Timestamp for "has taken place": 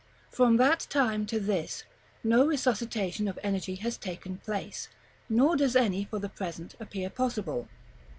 3.75-4.87